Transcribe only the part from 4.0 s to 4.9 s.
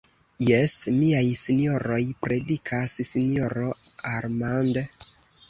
Armand.